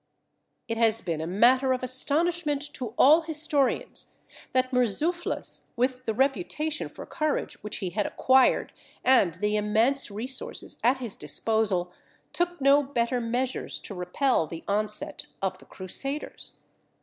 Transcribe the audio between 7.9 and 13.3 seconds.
had acquired, and the immense resources at his disposal, took no better